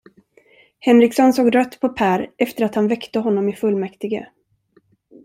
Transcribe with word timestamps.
Henriksson 0.79 1.33
såg 1.33 1.55
rött 1.55 1.79
på 1.79 1.89
Pär 1.89 2.31
efter 2.37 2.65
att 2.65 2.75
han 2.75 2.87
väckte 2.87 3.19
honom 3.19 3.49
i 3.49 3.55
fullmäktige. 3.55 4.27